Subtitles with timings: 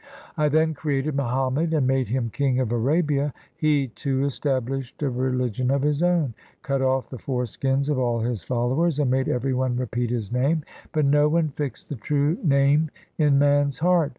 [0.35, 3.35] I then created Muhammad, And made him king of Arabia.
[3.55, 8.43] He too established a religion of his own, Cut off the foreskins of all his
[8.43, 12.39] followers, And made every one repeat his name; 2 But no one fixed the true
[12.41, 14.09] Name in man's heart.